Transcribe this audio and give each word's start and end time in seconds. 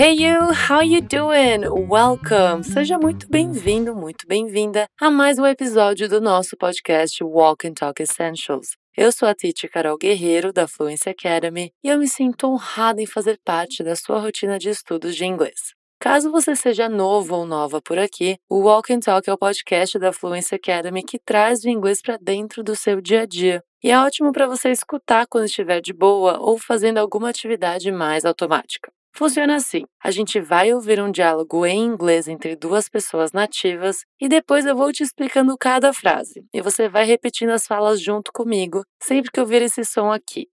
Hey 0.00 0.14
you, 0.14 0.52
how 0.52 0.80
you 0.80 1.00
doing? 1.00 1.66
Welcome! 1.88 2.62
Seja 2.62 2.96
muito 2.96 3.28
bem-vindo, 3.28 3.96
muito 3.96 4.28
bem-vinda 4.28 4.86
a 5.00 5.10
mais 5.10 5.40
um 5.40 5.44
episódio 5.44 6.08
do 6.08 6.20
nosso 6.20 6.56
podcast 6.56 7.24
Walk 7.24 7.66
and 7.66 7.74
Talk 7.74 8.00
Essentials. 8.00 8.76
Eu 8.96 9.10
sou 9.10 9.28
a 9.28 9.34
Titi 9.34 9.66
Carol 9.66 9.98
Guerreiro, 9.98 10.52
da 10.52 10.68
Fluency 10.68 11.08
Academy, 11.08 11.72
e 11.82 11.88
eu 11.88 11.98
me 11.98 12.06
sinto 12.06 12.46
honrada 12.46 13.02
em 13.02 13.06
fazer 13.06 13.40
parte 13.44 13.82
da 13.82 13.96
sua 13.96 14.20
rotina 14.20 14.56
de 14.56 14.68
estudos 14.68 15.16
de 15.16 15.24
inglês. 15.24 15.74
Caso 15.98 16.30
você 16.30 16.54
seja 16.54 16.88
novo 16.88 17.34
ou 17.34 17.44
nova 17.44 17.82
por 17.82 17.98
aqui, 17.98 18.36
o 18.48 18.60
Walk 18.60 18.92
and 18.92 19.00
Talk 19.00 19.28
é 19.28 19.32
o 19.32 19.36
podcast 19.36 19.98
da 19.98 20.12
Fluency 20.12 20.54
Academy 20.54 21.02
que 21.02 21.18
traz 21.18 21.64
o 21.64 21.68
inglês 21.68 22.00
para 22.00 22.16
dentro 22.22 22.62
do 22.62 22.76
seu 22.76 23.00
dia 23.00 23.22
a 23.22 23.26
dia. 23.26 23.64
E 23.82 23.90
é 23.90 23.98
ótimo 23.98 24.30
para 24.30 24.46
você 24.46 24.70
escutar 24.70 25.26
quando 25.26 25.46
estiver 25.46 25.80
de 25.80 25.92
boa 25.92 26.38
ou 26.38 26.56
fazendo 26.56 26.98
alguma 26.98 27.30
atividade 27.30 27.90
mais 27.90 28.24
automática. 28.24 28.92
Funciona 29.14 29.56
assim: 29.56 29.84
a 30.02 30.10
gente 30.10 30.40
vai 30.40 30.72
ouvir 30.72 31.00
um 31.00 31.10
diálogo 31.10 31.66
em 31.66 31.84
inglês 31.84 32.28
entre 32.28 32.54
duas 32.54 32.88
pessoas 32.88 33.32
nativas 33.32 34.04
e 34.20 34.28
depois 34.28 34.64
eu 34.64 34.76
vou 34.76 34.92
te 34.92 35.02
explicando 35.02 35.56
cada 35.58 35.92
frase. 35.92 36.44
E 36.52 36.60
você 36.60 36.88
vai 36.88 37.04
repetindo 37.04 37.50
as 37.50 37.66
falas 37.66 38.00
junto 38.00 38.32
comigo 38.32 38.82
sempre 39.02 39.30
que 39.30 39.40
ouvir 39.40 39.62
esse 39.62 39.84
som 39.84 40.12
aqui. 40.12 40.46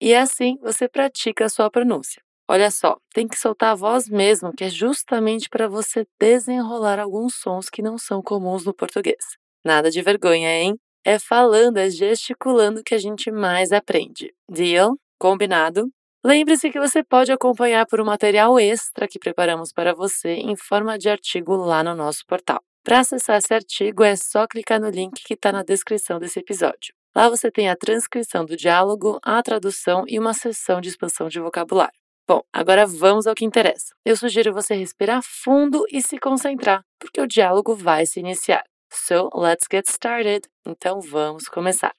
E 0.00 0.14
assim 0.14 0.58
você 0.60 0.88
pratica 0.88 1.46
a 1.46 1.48
sua 1.48 1.70
pronúncia. 1.70 2.22
Olha 2.48 2.70
só, 2.70 2.96
tem 3.12 3.26
que 3.26 3.36
soltar 3.36 3.72
a 3.72 3.74
voz 3.74 4.08
mesmo, 4.08 4.52
que 4.52 4.62
é 4.62 4.70
justamente 4.70 5.48
para 5.48 5.66
você 5.66 6.06
desenrolar 6.20 7.00
alguns 7.00 7.34
sons 7.34 7.68
que 7.68 7.82
não 7.82 7.98
são 7.98 8.22
comuns 8.22 8.64
no 8.64 8.72
português. 8.72 9.36
Nada 9.64 9.90
de 9.90 10.00
vergonha, 10.00 10.48
hein? 10.48 10.78
É 11.04 11.18
falando, 11.18 11.78
é 11.78 11.90
gesticulando 11.90 12.84
que 12.84 12.94
a 12.94 12.98
gente 12.98 13.32
mais 13.32 13.72
aprende. 13.72 14.32
Deal? 14.48 14.96
Combinado? 15.18 15.90
Lembre-se 16.26 16.70
que 16.70 16.80
você 16.80 17.04
pode 17.04 17.30
acompanhar 17.30 17.86
por 17.86 18.00
um 18.00 18.04
material 18.04 18.58
extra 18.58 19.06
que 19.06 19.16
preparamos 19.16 19.72
para 19.72 19.94
você 19.94 20.30
em 20.30 20.56
forma 20.56 20.98
de 20.98 21.08
artigo 21.08 21.54
lá 21.54 21.84
no 21.84 21.94
nosso 21.94 22.26
portal. 22.26 22.60
Para 22.82 22.98
acessar 22.98 23.38
esse 23.38 23.54
artigo 23.54 24.02
é 24.02 24.16
só 24.16 24.44
clicar 24.44 24.80
no 24.80 24.90
link 24.90 25.22
que 25.22 25.34
está 25.34 25.52
na 25.52 25.62
descrição 25.62 26.18
desse 26.18 26.40
episódio. 26.40 26.92
Lá 27.14 27.28
você 27.28 27.48
tem 27.48 27.68
a 27.68 27.76
transcrição 27.76 28.44
do 28.44 28.56
diálogo, 28.56 29.20
a 29.22 29.40
tradução 29.40 30.02
e 30.08 30.18
uma 30.18 30.34
sessão 30.34 30.80
de 30.80 30.88
expansão 30.88 31.28
de 31.28 31.38
vocabulário. 31.38 31.94
Bom, 32.26 32.42
agora 32.52 32.88
vamos 32.88 33.28
ao 33.28 33.34
que 33.36 33.44
interessa. 33.44 33.94
Eu 34.04 34.16
sugiro 34.16 34.52
você 34.52 34.74
respirar 34.74 35.20
fundo 35.22 35.86
e 35.92 36.02
se 36.02 36.18
concentrar, 36.18 36.82
porque 36.98 37.20
o 37.20 37.28
diálogo 37.28 37.76
vai 37.76 38.04
se 38.04 38.18
iniciar. 38.18 38.64
So, 38.92 39.30
let's 39.32 39.68
get 39.70 39.86
started. 39.86 40.48
Então 40.66 41.00
vamos 41.00 41.44
começar. 41.46 41.94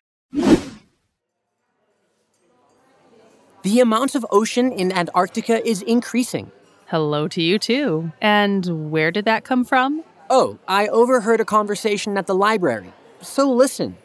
The 3.67 3.81
amount 3.81 4.15
of 4.15 4.25
ocean 4.31 4.71
in 4.71 4.93
Antarctica 4.93 5.61
is 5.67 5.81
increasing. 5.81 6.53
Hello 6.85 7.27
to 7.27 7.41
you 7.41 7.59
too. 7.59 8.13
And 8.21 8.89
where 8.89 9.11
did 9.11 9.25
that 9.25 9.43
come 9.43 9.65
from? 9.65 10.05
Oh, 10.29 10.57
I 10.69 10.87
overheard 10.87 11.41
a 11.41 11.45
conversation 11.45 12.17
at 12.17 12.27
the 12.27 12.33
library. 12.33 12.93
So 13.19 13.51
listen. 13.51 13.97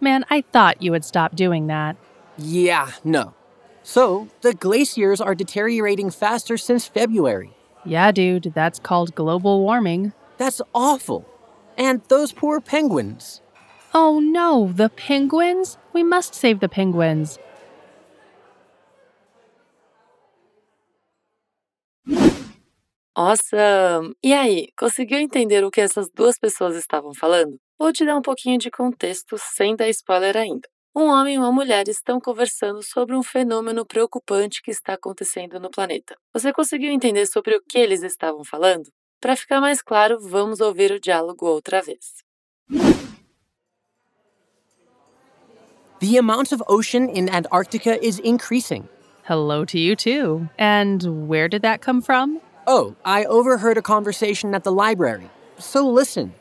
Man, 0.00 0.24
I 0.30 0.42
thought 0.42 0.80
you 0.80 0.92
would 0.92 1.04
stop 1.04 1.34
doing 1.34 1.66
that. 1.66 1.96
Yeah, 2.38 2.92
no. 3.02 3.34
So, 3.82 4.28
the 4.42 4.54
glaciers 4.54 5.20
are 5.20 5.34
deteriorating 5.34 6.10
faster 6.10 6.56
since 6.56 6.86
February. 6.86 7.50
Yeah, 7.84 8.12
dude, 8.12 8.52
that's 8.54 8.78
called 8.78 9.16
global 9.16 9.60
warming. 9.60 10.12
That's 10.38 10.62
awful. 10.72 11.28
And 11.76 12.00
those 12.06 12.30
poor 12.30 12.60
penguins. 12.60 13.40
Oh 13.92 14.20
no, 14.20 14.70
the 14.72 14.88
penguins? 14.88 15.78
We 15.92 16.04
must 16.04 16.32
save 16.32 16.60
the 16.60 16.68
penguins. 16.68 17.40
Awesome! 23.16 24.12
E 24.24 24.32
aí, 24.32 24.66
conseguiu 24.76 25.18
entender 25.18 25.62
o 25.62 25.70
que 25.70 25.80
essas 25.80 26.10
duas 26.10 26.36
pessoas 26.36 26.74
estavam 26.74 27.14
falando? 27.14 27.56
Vou 27.78 27.92
te 27.92 28.04
dar 28.04 28.16
um 28.16 28.22
pouquinho 28.22 28.58
de 28.58 28.72
contexto 28.72 29.36
sem 29.38 29.76
dar 29.76 29.88
spoiler 29.88 30.36
ainda. 30.36 30.68
Um 30.96 31.04
homem 31.04 31.36
e 31.36 31.38
uma 31.38 31.52
mulher 31.52 31.88
estão 31.88 32.20
conversando 32.20 32.82
sobre 32.82 33.14
um 33.14 33.22
fenômeno 33.22 33.86
preocupante 33.86 34.60
que 34.60 34.72
está 34.72 34.94
acontecendo 34.94 35.60
no 35.60 35.70
planeta. 35.70 36.16
Você 36.32 36.52
conseguiu 36.52 36.90
entender 36.90 37.26
sobre 37.26 37.54
o 37.54 37.62
que 37.68 37.78
eles 37.78 38.02
estavam 38.02 38.44
falando? 38.44 38.90
Para 39.20 39.36
ficar 39.36 39.60
mais 39.60 39.80
claro, 39.80 40.18
vamos 40.20 40.60
ouvir 40.60 40.90
o 40.90 41.00
diálogo 41.00 41.46
outra 41.46 41.80
vez. 41.80 42.24
The 46.00 46.18
amount 46.18 46.52
of 46.52 46.64
ocean 46.68 47.08
in 47.14 47.28
Antarctica 47.30 47.96
is 48.04 48.18
increasing. 48.24 48.88
Hello 49.22 49.64
to 49.66 49.78
you 49.78 49.94
too. 49.94 50.48
And 50.58 51.28
where 51.28 51.48
did 51.48 51.62
that 51.62 51.80
come 51.80 52.02
from? 52.02 52.40
Oh, 52.66 52.96
I 53.04 53.24
overheard 53.24 53.76
a 53.76 53.82
conversation 53.82 54.54
at 54.54 54.64
the 54.64 54.72
library. 54.72 55.30
So 55.58 55.86
listen. 55.86 56.34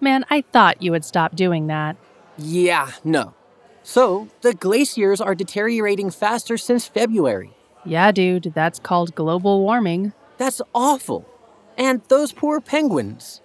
Man, 0.00 0.24
I 0.28 0.42
thought 0.52 0.82
you 0.82 0.90
would 0.90 1.04
stop 1.04 1.36
doing 1.36 1.68
that. 1.68 1.96
Yeah, 2.36 2.90
no. 3.04 3.34
So, 3.82 4.28
the 4.40 4.54
glaciers 4.54 5.20
are 5.20 5.34
deteriorating 5.34 6.10
faster 6.10 6.56
since 6.56 6.86
February. 6.86 7.52
Yeah, 7.84 8.12
dude, 8.12 8.52
that's 8.54 8.78
called 8.78 9.14
global 9.14 9.60
warming. 9.60 10.12
That's 10.38 10.60
awful. 10.74 11.28
And 11.76 12.02
those 12.08 12.32
poor 12.32 12.60
penguins. 12.60 13.40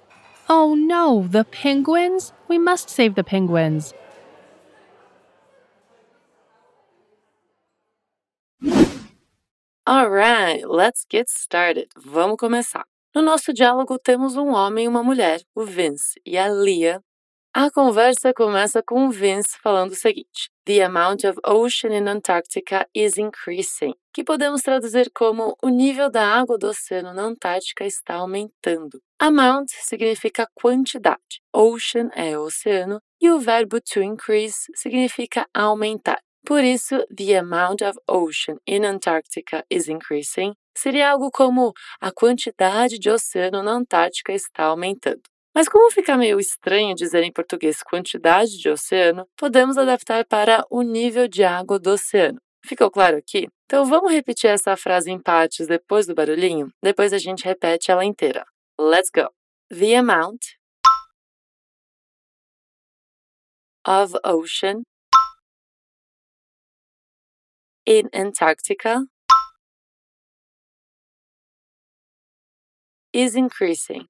Oh 0.50 0.74
no, 0.74 1.28
the 1.30 1.44
penguins? 1.44 2.34
We 2.47 2.58
must 2.58 2.90
save 2.90 3.16
the 3.16 3.24
penguins. 3.24 3.94
Alright, 9.89 10.67
let's 10.67 11.03
get 11.11 11.29
started. 11.29 11.88
Vamos 11.97 12.38
começar. 12.38 12.85
No 13.16 13.23
nosso 13.23 13.51
diálogo 13.51 13.97
temos 13.97 14.35
um 14.35 14.50
homem 14.50 14.85
e 14.85 14.88
uma 14.88 15.01
mulher, 15.01 15.41
o 15.55 15.66
Vince 15.66 16.22
e 16.23 16.38
a 16.38 16.47
Lia. 16.47 17.01
A 17.51 17.72
conversa 17.72 18.31
começa 18.31 18.83
com 18.83 19.07
o 19.07 19.09
Vince 19.09 19.57
falando 19.59 19.94
o 19.94 19.95
seguinte: 19.95 20.51
The 20.63 20.83
amount 20.83 21.23
of 21.23 21.39
ocean 21.44 21.91
in 21.91 22.07
Antarctica 22.07 22.88
is 22.94 23.17
increasing, 23.17 23.95
que 24.13 24.23
podemos 24.23 24.61
traduzir 24.61 25.09
como 25.11 25.57
o 25.59 25.69
nível 25.69 26.11
da 26.11 26.23
água 26.23 26.59
do 26.59 26.67
oceano 26.67 27.11
na 27.11 27.23
Antártica 27.23 27.83
está 27.83 28.13
aumentando. 28.13 29.01
Amount 29.17 29.72
significa 29.72 30.47
quantidade, 30.53 31.41
ocean 31.51 32.11
é 32.13 32.38
oceano 32.38 33.01
e 33.19 33.31
o 33.31 33.39
verbo 33.39 33.81
to 33.81 34.03
increase 34.03 34.72
significa 34.75 35.47
aumentar. 35.51 36.22
Por 36.45 36.63
isso, 36.63 37.05
the 37.16 37.35
amount 37.38 37.83
of 37.83 37.97
ocean 38.07 38.57
in 38.66 38.85
Antarctica 38.85 39.63
is 39.69 39.88
increasing 39.88 40.53
seria 40.75 41.11
algo 41.11 41.29
como 41.29 41.73
a 42.00 42.11
quantidade 42.11 42.97
de 42.97 43.09
oceano 43.09 43.61
na 43.61 43.73
Antártica 43.73 44.33
está 44.33 44.66
aumentando. 44.66 45.22
Mas 45.53 45.67
como 45.67 45.91
fica 45.91 46.16
meio 46.16 46.39
estranho 46.39 46.95
dizer 46.95 47.23
em 47.23 47.33
português 47.33 47.83
quantidade 47.83 48.57
de 48.57 48.69
oceano, 48.69 49.28
podemos 49.35 49.78
adaptar 49.78 50.25
para 50.25 50.66
o 50.69 50.81
nível 50.81 51.28
de 51.28 51.44
água 51.44 51.78
do 51.78 51.91
oceano. 51.91 52.39
Ficou 52.66 52.89
claro 52.89 53.17
aqui? 53.17 53.47
Então 53.66 53.85
vamos 53.85 54.11
repetir 54.11 54.49
essa 54.49 54.75
frase 54.78 55.11
em 55.11 55.22
partes 55.22 55.67
depois 55.67 56.07
do 56.07 56.16
barulhinho? 56.16 56.72
Depois 56.81 57.11
a 57.13 57.17
gente 57.17 57.44
repete 57.44 57.91
ela 57.91 58.05
inteira. 58.05 58.45
Let's 58.79 59.09
go. 59.13 59.29
The 59.69 59.95
amount 59.95 60.39
of 63.85 64.17
ocean 64.23 64.83
in 67.89 68.07
Antarctica 68.13 69.07
is 73.11 73.35
increasing. 73.35 74.05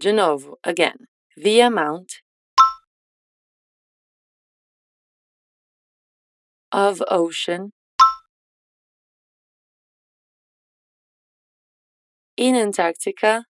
De 0.00 0.10
novo, 0.10 0.56
again. 0.64 1.08
The 1.36 1.60
amount 1.60 2.22
of 6.72 7.02
ocean 7.10 7.72
in 12.38 12.54
Antarctica 12.54 13.44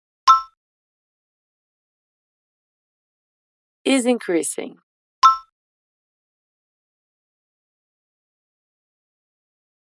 is 3.84 4.05
increasing. 4.05 4.78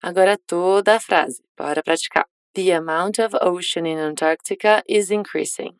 Agora 0.03 0.35
toda 0.47 0.95
a 0.95 0.99
frase. 0.99 1.41
Bora 1.55 1.83
praticar. 1.83 2.25
The 2.55 2.71
amount 2.71 3.19
of 3.19 3.35
ocean 3.39 3.85
in 3.85 3.99
Antarctica 3.99 4.81
is 4.87 5.11
increasing. 5.11 5.77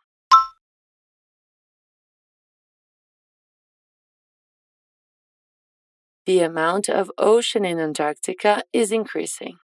The 6.28 6.42
amount 6.42 6.88
of 6.88 7.12
ocean 7.18 7.66
in 7.66 7.80
Antarctica 7.80 8.64
is 8.72 8.92
increasing. 8.92 9.58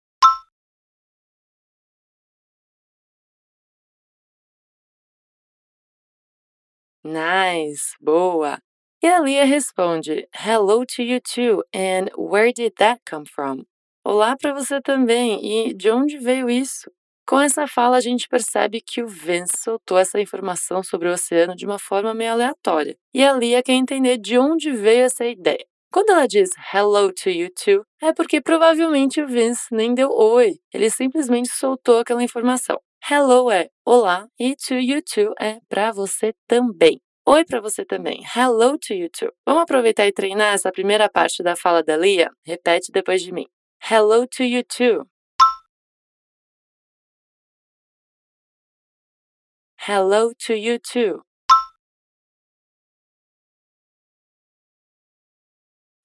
Nice, 7.04 7.96
boa! 8.02 8.60
E 9.04 9.08
a 9.08 9.22
Lia 9.22 9.46
responde: 9.46 10.24
Hello 10.34 10.84
to 10.84 11.04
you 11.04 11.20
too, 11.20 11.64
and 11.72 12.10
where 12.18 12.52
did 12.52 12.74
that 12.80 13.06
come 13.06 13.24
from? 13.26 13.68
Olá 14.10 14.38
para 14.38 14.54
você 14.54 14.80
também, 14.80 15.68
e 15.68 15.74
de 15.74 15.92
onde 15.92 16.18
veio 16.18 16.50
isso? 16.50 16.90
Com 17.28 17.42
essa 17.42 17.68
fala, 17.68 17.98
a 17.98 18.00
gente 18.00 18.26
percebe 18.30 18.80
que 18.80 19.04
o 19.04 19.08
Vince 19.08 19.58
soltou 19.58 19.98
essa 19.98 20.18
informação 20.22 20.82
sobre 20.82 21.10
o 21.10 21.12
oceano 21.12 21.54
de 21.54 21.66
uma 21.66 21.78
forma 21.78 22.14
meio 22.14 22.32
aleatória, 22.32 22.96
e 23.14 23.22
a 23.22 23.34
Lia 23.34 23.62
quer 23.62 23.74
entender 23.74 24.18
de 24.18 24.38
onde 24.38 24.72
veio 24.72 25.04
essa 25.04 25.26
ideia. 25.26 25.66
Quando 25.92 26.12
ela 26.12 26.26
diz 26.26 26.52
hello 26.74 27.12
to 27.12 27.30
you 27.30 27.50
too, 27.50 27.84
é 28.02 28.14
porque 28.14 28.40
provavelmente 28.40 29.22
o 29.22 29.28
Vince 29.28 29.68
nem 29.74 29.94
deu 29.94 30.10
oi, 30.10 30.54
ele 30.74 30.90
simplesmente 30.90 31.50
soltou 31.50 32.00
aquela 32.00 32.24
informação. 32.24 32.80
Hello 33.12 33.52
é 33.52 33.68
olá 33.86 34.26
e 34.40 34.56
to 34.56 34.76
you 34.76 35.02
too 35.02 35.34
é 35.38 35.60
para 35.68 35.92
você 35.92 36.34
também. 36.48 37.02
Oi 37.28 37.44
para 37.44 37.60
você 37.60 37.84
também. 37.84 38.24
Hello 38.34 38.78
to 38.78 38.94
you 38.94 39.10
too. 39.10 39.34
Vamos 39.46 39.64
aproveitar 39.64 40.08
e 40.08 40.14
treinar 40.14 40.54
essa 40.54 40.72
primeira 40.72 41.10
parte 41.10 41.44
da 41.44 41.58
fala 41.58 41.84
da 41.84 41.98
Lia? 41.98 42.30
Repete 42.46 42.90
depois 42.90 43.22
de 43.22 43.34
mim. 43.34 43.46
Hello 43.82 44.26
to 44.34 44.44
you 44.44 44.64
too. 44.64 45.08
Hello 49.78 50.34
to 50.40 50.56
you 50.56 50.78
too. 50.80 51.22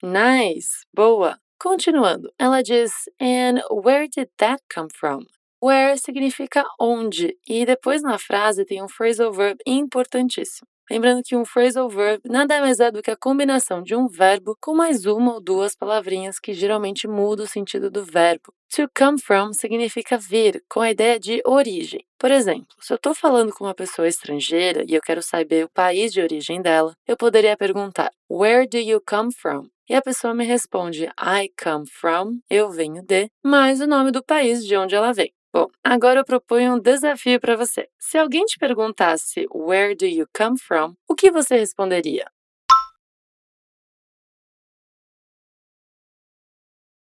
Nice, 0.01 0.85
boa. 0.93 1.39
Continuando, 1.59 2.29
ela 2.39 2.61
diz, 2.63 2.91
and 3.19 3.61
where 3.69 4.07
did 4.07 4.29
that 4.37 4.61
come 4.69 4.89
from? 4.89 5.27
Where 5.59 5.95
significa 5.95 6.65
onde, 6.79 7.37
e 7.47 7.65
depois 7.65 8.01
na 8.01 8.17
frase 8.17 8.65
tem 8.65 8.81
um 8.81 8.87
phrasal 8.87 9.33
verb 9.33 9.57
importantíssimo. 9.65 10.67
Lembrando 10.91 11.23
que 11.23 11.35
um 11.35 11.45
phrasal 11.45 11.89
verb 11.89 12.21
nada 12.25 12.59
mais 12.59 12.79
é 12.79 12.91
do 12.91 13.01
que 13.01 13.09
a 13.09 13.15
combinação 13.15 13.81
de 13.81 13.95
um 13.95 14.07
verbo 14.07 14.57
com 14.59 14.75
mais 14.75 15.05
uma 15.05 15.35
ou 15.35 15.41
duas 15.41 15.75
palavrinhas 15.75 16.39
que 16.39 16.53
geralmente 16.53 17.07
muda 17.07 17.43
o 17.43 17.47
sentido 17.47 17.89
do 17.89 18.03
verbo. 18.03 18.53
To 18.75 18.89
come 18.97 19.21
from 19.21 19.53
significa 19.53 20.17
vir, 20.17 20.63
com 20.67 20.81
a 20.81 20.91
ideia 20.91 21.19
de 21.19 21.41
origem. 21.45 22.03
Por 22.19 22.31
exemplo, 22.31 22.67
se 22.81 22.91
eu 22.91 22.95
estou 22.95 23.13
falando 23.13 23.53
com 23.53 23.63
uma 23.63 23.73
pessoa 23.73 24.07
estrangeira 24.07 24.83
e 24.87 24.93
eu 24.93 25.01
quero 25.01 25.21
saber 25.21 25.65
o 25.65 25.69
país 25.69 26.11
de 26.11 26.21
origem 26.21 26.61
dela, 26.61 26.93
eu 27.07 27.15
poderia 27.15 27.55
perguntar: 27.55 28.11
Where 28.29 28.67
do 28.67 28.77
you 28.77 29.01
come 29.07 29.31
from? 29.33 29.67
E 29.87 29.93
a 29.93 30.01
pessoa 30.01 30.33
me 30.33 30.43
responde: 30.45 31.05
I 31.19 31.49
come 31.61 31.85
from, 31.87 32.39
eu 32.49 32.71
venho 32.71 33.03
de, 33.03 33.29
mais 33.43 33.79
o 33.79 33.87
nome 33.87 34.11
do 34.11 34.23
país 34.23 34.65
de 34.65 34.75
onde 34.75 34.95
ela 34.95 35.13
vem. 35.13 35.31
Bom, 35.53 35.67
agora 35.83 36.19
eu 36.19 36.25
proponho 36.25 36.73
um 36.73 36.79
desafio 36.79 37.39
para 37.39 37.55
você. 37.55 37.87
Se 37.99 38.17
alguém 38.17 38.43
te 38.43 38.57
perguntasse 38.57 39.45
Where 39.53 39.95
do 39.95 40.05
you 40.07 40.25
come 40.35 40.57
from? 40.57 40.95
O 41.07 41.13
que 41.13 41.29
você 41.31 41.55
responderia? 41.55 42.25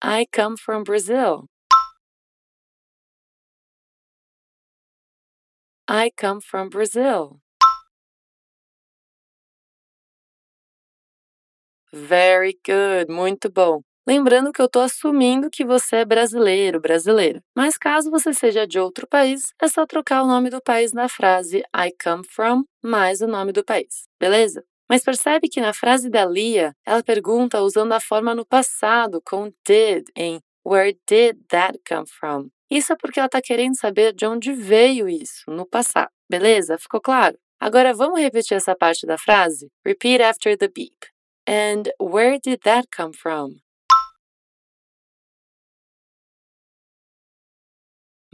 I 0.02 0.26
come 0.34 0.56
from 0.58 0.82
Brazil. 0.82 1.48
I 5.86 6.10
come 6.16 6.40
from 6.40 6.70
Brazil. 6.70 7.40
Very 11.92 12.58
good, 12.66 13.08
muito 13.08 13.48
bom. 13.48 13.82
Lembrando 14.06 14.52
que 14.52 14.60
eu 14.60 14.66
estou 14.66 14.82
assumindo 14.82 15.48
que 15.50 15.64
você 15.64 15.96
é 15.96 16.04
brasileiro, 16.04 16.78
brasileira. 16.78 17.42
Mas 17.56 17.78
caso 17.78 18.10
você 18.10 18.34
seja 18.34 18.66
de 18.66 18.78
outro 18.78 19.06
país, 19.06 19.52
é 19.60 19.66
só 19.66 19.86
trocar 19.86 20.22
o 20.22 20.26
nome 20.26 20.50
do 20.50 20.60
país 20.60 20.92
na 20.92 21.08
frase 21.08 21.62
I 21.74 21.90
come 22.02 22.22
from 22.28 22.64
mais 22.82 23.22
o 23.22 23.26
nome 23.26 23.50
do 23.50 23.64
país, 23.64 24.04
beleza? 24.20 24.62
Mas 24.90 25.02
percebe 25.02 25.48
que 25.48 25.60
na 25.60 25.72
frase 25.72 26.10
da 26.10 26.26
Lia, 26.26 26.74
ela 26.86 27.02
pergunta 27.02 27.62
usando 27.62 27.92
a 27.92 28.00
forma 28.00 28.34
no 28.34 28.44
passado 28.44 29.22
com 29.24 29.50
did 29.66 30.06
em 30.14 30.38
Where 30.66 30.98
did 31.06 31.38
that 31.48 31.78
come 31.86 32.06
from? 32.06 32.48
Isso 32.70 32.92
é 32.92 32.96
porque 32.96 33.18
ela 33.18 33.26
está 33.26 33.40
querendo 33.40 33.78
saber 33.78 34.14
de 34.14 34.26
onde 34.26 34.52
veio 34.52 35.08
isso 35.08 35.44
no 35.48 35.66
passado, 35.66 36.10
beleza? 36.28 36.78
Ficou 36.78 37.00
claro? 37.00 37.38
Agora 37.60 37.94
vamos 37.94 38.20
repetir 38.20 38.56
essa 38.56 38.74
parte 38.74 39.06
da 39.06 39.16
frase? 39.16 39.70
Repeat 39.84 40.22
after 40.22 40.56
the 40.56 40.68
beep. 40.68 41.06
And 41.46 41.84
where 41.98 42.38
did 42.38 42.60
that 42.64 42.88
come 42.94 43.12
from? 43.14 43.63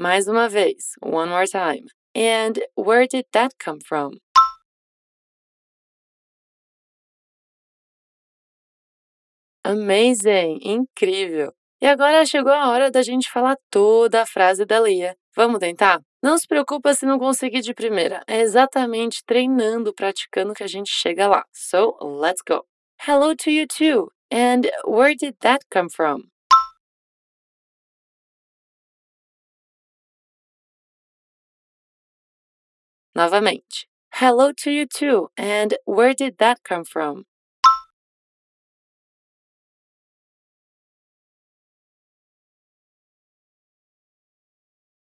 Mais 0.00 0.26
uma 0.26 0.48
vez. 0.48 0.94
One 1.02 1.28
more 1.28 1.46
time. 1.46 1.84
And 2.16 2.58
where 2.74 3.06
did 3.06 3.26
that 3.34 3.54
come 3.62 3.80
from? 3.86 4.12
Amazing! 9.62 10.60
Incrível! 10.62 11.52
E 11.82 11.86
agora 11.86 12.24
chegou 12.24 12.50
a 12.50 12.70
hora 12.70 12.90
da 12.90 13.02
gente 13.02 13.30
falar 13.30 13.56
toda 13.70 14.22
a 14.22 14.26
frase 14.26 14.64
da 14.64 14.80
Lia. 14.80 15.14
Vamos 15.36 15.58
tentar? 15.58 16.00
Não 16.22 16.38
se 16.38 16.46
preocupa 16.46 16.94
se 16.94 17.04
não 17.04 17.18
conseguir 17.18 17.60
de 17.60 17.74
primeira. 17.74 18.22
É 18.26 18.40
exatamente 18.40 19.22
treinando, 19.26 19.92
praticando 19.92 20.54
que 20.54 20.64
a 20.64 20.66
gente 20.66 20.90
chega 20.90 21.28
lá. 21.28 21.44
So, 21.52 21.98
let's 22.00 22.40
go. 22.48 22.64
Hello 23.06 23.36
to 23.36 23.50
you 23.50 23.66
too. 23.66 24.10
And 24.32 24.62
where 24.86 25.14
did 25.14 25.36
that 25.42 25.66
come 25.70 25.90
from? 25.90 26.30
Novamente. 33.14 33.86
Hello 34.14 34.52
to 34.52 34.70
you 34.70 34.86
too. 34.86 35.28
And 35.36 35.76
where 35.84 36.14
did 36.14 36.38
that 36.38 36.62
come 36.64 36.84
from? 36.84 37.24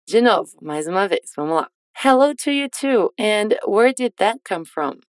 De 0.06 0.22
novo, 0.22 0.56
mais 0.62 0.86
uma 0.86 1.06
vez. 1.06 1.32
Vamos 1.36 1.60
lá. 1.62 1.68
Hello 1.96 2.32
to 2.32 2.50
you 2.50 2.68
too. 2.68 3.10
And 3.18 3.58
where 3.66 3.92
did 3.92 4.14
that 4.18 4.42
come 4.42 4.64
from? 4.64 5.00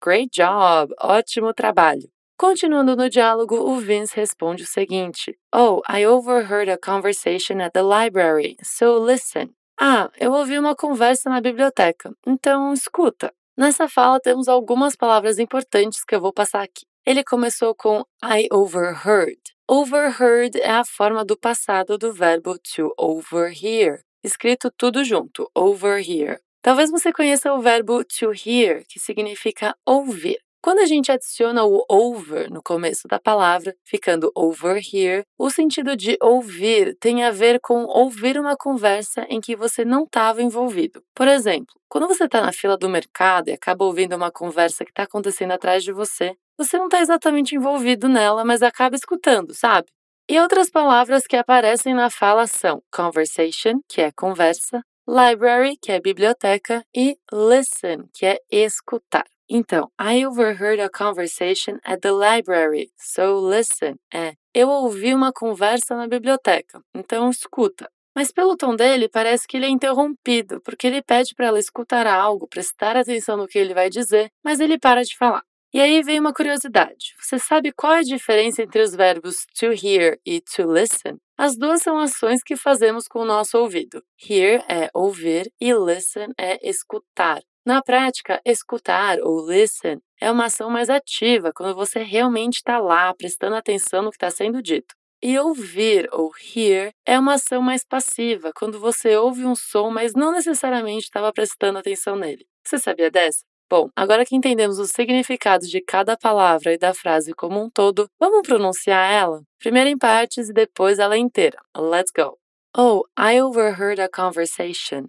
Great 0.00 0.30
job! 0.30 0.90
Ótimo 1.00 1.54
trabalho! 1.54 2.08
Continuando 2.38 2.94
no 2.94 3.10
diálogo, 3.10 3.56
o 3.56 3.80
Vince 3.80 4.14
responde 4.14 4.62
o 4.62 4.66
seguinte: 4.66 5.36
Oh, 5.52 5.82
I 5.90 6.06
overheard 6.06 6.70
a 6.70 6.78
conversation 6.78 7.60
at 7.60 7.72
the 7.72 7.82
library, 7.82 8.56
so 8.62 9.04
listen. 9.04 9.50
Ah, 9.80 10.08
eu 10.20 10.32
ouvi 10.32 10.56
uma 10.56 10.76
conversa 10.76 11.28
na 11.28 11.40
biblioteca, 11.40 12.14
então 12.24 12.72
escuta. 12.72 13.34
Nessa 13.56 13.88
fala 13.88 14.20
temos 14.20 14.46
algumas 14.46 14.94
palavras 14.94 15.40
importantes 15.40 16.04
que 16.04 16.14
eu 16.14 16.20
vou 16.20 16.32
passar 16.32 16.62
aqui. 16.62 16.86
Ele 17.04 17.24
começou 17.24 17.74
com 17.74 18.04
I 18.22 18.46
overheard. 18.52 19.40
Overheard 19.68 20.60
é 20.60 20.70
a 20.70 20.84
forma 20.84 21.24
do 21.24 21.36
passado 21.36 21.98
do 21.98 22.12
verbo 22.12 22.56
to 22.72 22.94
overhear, 22.96 23.98
escrito 24.22 24.70
tudo 24.76 25.02
junto, 25.02 25.50
overhear. 25.56 26.38
Talvez 26.62 26.88
você 26.88 27.12
conheça 27.12 27.52
o 27.52 27.60
verbo 27.60 28.04
to 28.04 28.30
hear, 28.32 28.84
que 28.88 29.00
significa 29.00 29.74
ouvir. 29.84 30.38
Quando 30.68 30.80
a 30.80 30.84
gente 30.84 31.10
adiciona 31.10 31.64
o 31.64 31.82
over 31.88 32.52
no 32.52 32.62
começo 32.62 33.08
da 33.08 33.18
palavra, 33.18 33.74
ficando 33.86 34.30
over 34.34 34.76
here, 34.76 35.24
o 35.38 35.48
sentido 35.48 35.96
de 35.96 36.18
ouvir 36.20 36.94
tem 37.00 37.24
a 37.24 37.30
ver 37.30 37.58
com 37.58 37.84
ouvir 37.84 38.38
uma 38.38 38.54
conversa 38.54 39.24
em 39.30 39.40
que 39.40 39.56
você 39.56 39.82
não 39.82 40.04
estava 40.04 40.42
envolvido. 40.42 41.02
Por 41.14 41.26
exemplo, 41.26 41.74
quando 41.88 42.06
você 42.06 42.24
está 42.24 42.42
na 42.42 42.52
fila 42.52 42.76
do 42.76 42.86
mercado 42.86 43.48
e 43.48 43.52
acaba 43.52 43.82
ouvindo 43.82 44.14
uma 44.14 44.30
conversa 44.30 44.84
que 44.84 44.90
está 44.90 45.04
acontecendo 45.04 45.52
atrás 45.52 45.82
de 45.82 45.90
você, 45.90 46.34
você 46.58 46.76
não 46.76 46.84
está 46.84 47.00
exatamente 47.00 47.54
envolvido 47.54 48.06
nela, 48.06 48.44
mas 48.44 48.62
acaba 48.62 48.94
escutando, 48.94 49.54
sabe? 49.54 49.88
E 50.28 50.38
outras 50.38 50.68
palavras 50.68 51.26
que 51.26 51.36
aparecem 51.36 51.94
na 51.94 52.10
fala 52.10 52.46
são 52.46 52.82
conversation, 52.92 53.80
que 53.88 54.02
é 54.02 54.12
conversa, 54.12 54.82
library, 55.08 55.78
que 55.80 55.92
é 55.92 55.98
biblioteca, 55.98 56.84
e 56.94 57.16
listen, 57.32 58.04
que 58.12 58.26
é 58.26 58.38
escutar. 58.50 59.24
Então, 59.50 59.90
I 59.98 60.26
overheard 60.26 60.80
a 60.80 60.90
conversation 60.90 61.78
at 61.82 62.00
the 62.00 62.12
library, 62.12 62.90
so 62.98 63.40
listen. 63.40 63.94
É, 64.12 64.34
eu 64.52 64.68
ouvi 64.68 65.14
uma 65.14 65.32
conversa 65.32 65.96
na 65.96 66.06
biblioteca, 66.06 66.82
então 66.94 67.30
escuta. 67.30 67.90
Mas 68.14 68.30
pelo 68.30 68.56
tom 68.56 68.76
dele, 68.76 69.08
parece 69.08 69.46
que 69.46 69.56
ele 69.56 69.66
é 69.66 69.70
interrompido, 69.70 70.60
porque 70.62 70.86
ele 70.86 71.00
pede 71.00 71.34
para 71.34 71.46
ela 71.46 71.58
escutar 71.58 72.06
algo, 72.06 72.48
prestar 72.48 72.96
atenção 72.96 73.36
no 73.36 73.46
que 73.46 73.58
ele 73.58 73.72
vai 73.72 73.88
dizer, 73.88 74.30
mas 74.44 74.60
ele 74.60 74.78
para 74.78 75.02
de 75.02 75.16
falar. 75.16 75.42
E 75.72 75.80
aí 75.80 76.02
vem 76.02 76.18
uma 76.18 76.32
curiosidade. 76.32 77.14
Você 77.20 77.38
sabe 77.38 77.72
qual 77.72 77.92
é 77.92 77.98
a 77.98 78.02
diferença 78.02 78.62
entre 78.62 78.82
os 78.82 78.94
verbos 78.94 79.46
to 79.58 79.66
hear 79.66 80.18
e 80.26 80.40
to 80.40 80.62
listen? 80.70 81.18
As 81.36 81.56
duas 81.56 81.82
são 81.82 81.98
ações 81.98 82.42
que 82.42 82.56
fazemos 82.56 83.06
com 83.06 83.20
o 83.20 83.24
nosso 83.24 83.56
ouvido. 83.58 84.02
Hear 84.28 84.64
é 84.68 84.90
ouvir 84.92 85.52
e 85.60 85.72
listen 85.72 86.28
é 86.38 86.58
escutar. 86.68 87.40
Na 87.68 87.82
prática, 87.82 88.40
escutar 88.46 89.18
ou 89.20 89.46
listen 89.46 90.00
é 90.18 90.30
uma 90.30 90.46
ação 90.46 90.70
mais 90.70 90.88
ativa 90.88 91.52
quando 91.54 91.74
você 91.74 92.02
realmente 92.02 92.54
está 92.54 92.78
lá 92.78 93.12
prestando 93.12 93.56
atenção 93.56 94.00
no 94.00 94.08
que 94.08 94.16
está 94.16 94.30
sendo 94.30 94.62
dito. 94.62 94.94
E 95.22 95.38
ouvir 95.38 96.08
ou 96.10 96.32
hear 96.56 96.92
é 97.04 97.18
uma 97.18 97.34
ação 97.34 97.60
mais 97.60 97.84
passiva, 97.84 98.52
quando 98.54 98.80
você 98.80 99.18
ouve 99.18 99.44
um 99.44 99.54
som, 99.54 99.90
mas 99.90 100.14
não 100.14 100.32
necessariamente 100.32 101.04
estava 101.04 101.30
prestando 101.30 101.78
atenção 101.78 102.16
nele. 102.16 102.46
Você 102.66 102.78
sabia 102.78 103.10
dessa? 103.10 103.40
Bom, 103.70 103.90
agora 103.94 104.24
que 104.24 104.34
entendemos 104.34 104.78
os 104.78 104.88
significados 104.88 105.68
de 105.68 105.82
cada 105.82 106.16
palavra 106.16 106.72
e 106.72 106.78
da 106.78 106.94
frase 106.94 107.34
como 107.34 107.62
um 107.62 107.68
todo, 107.68 108.08
vamos 108.18 108.48
pronunciar 108.48 109.12
ela? 109.12 109.42
Primeiro 109.58 109.90
em 109.90 109.98
partes 109.98 110.48
e 110.48 110.54
depois 110.54 110.98
ela 110.98 111.18
inteira. 111.18 111.58
Let's 111.76 112.12
go! 112.16 112.38
Oh, 112.74 113.02
I 113.14 113.42
overheard 113.42 114.00
a 114.00 114.08
conversation. 114.08 115.08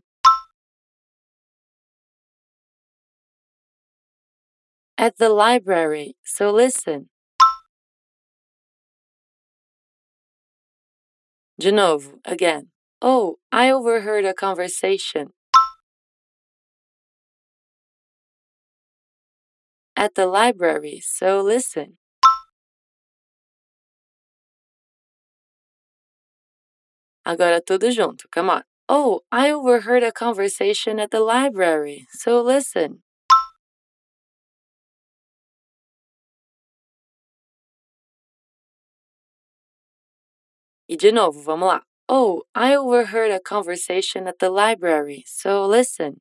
At 4.99 5.17
the 5.17 5.29
library, 5.29 6.17
so 6.25 6.51
listen. 6.51 7.07
De 11.57 11.71
novo, 11.71 12.19
again. 12.25 12.71
Oh, 13.01 13.37
I 13.49 13.71
overheard 13.71 14.25
a 14.25 14.33
conversation. 14.33 15.29
At 19.95 20.15
the 20.15 20.25
library, 20.25 20.99
so 21.01 21.39
listen. 21.39 21.97
Agora 27.25 27.61
tudo 27.61 27.89
junto, 27.89 28.27
come 28.29 28.49
on. 28.49 28.63
Oh, 28.89 29.21
I 29.31 29.49
overheard 29.49 30.03
a 30.03 30.11
conversation 30.11 30.99
at 30.99 31.11
the 31.11 31.21
library, 31.21 32.05
so 32.11 32.41
listen. 32.41 33.01
E 40.89 40.97
de 40.97 41.11
novo, 41.11 41.39
vamos 41.43 41.67
lá. 41.67 41.83
Oh, 42.09 42.41
I 42.55 42.75
overheard 42.75 43.31
a 43.31 43.39
conversation 43.39 44.27
at 44.27 44.39
the 44.39 44.49
library, 44.49 45.23
so 45.27 45.63
listen. 45.67 46.19